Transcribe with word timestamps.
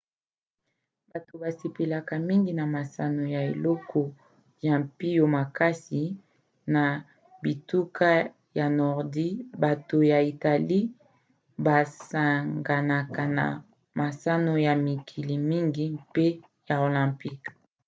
bato 1.11 1.33
basepelaka 1.43 2.13
mingi 2.29 2.51
na 2.59 2.65
masano 2.75 3.23
ya 3.35 3.41
eleko 3.53 4.01
ya 4.65 4.75
mpio 4.83 5.23
makasi 5.37 6.01
na 6.73 6.83
bituka 7.43 8.09
ya 8.59 8.67
nordi 8.77 9.27
bato 9.63 9.97
ya 10.11 10.19
italie 10.31 10.83
basanganaka 11.65 13.23
na 13.37 13.45
masano 14.01 14.53
ya 14.65 14.73
mikili 14.85 15.35
mingi 15.49 15.83
mpe 16.05 16.25
ya 16.69 16.75
olympique 16.87 17.47